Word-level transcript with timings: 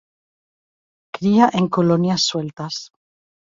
Cría 1.13 1.45
en 1.53 1.67
colonias 1.69 2.23
sueltas. 2.25 2.91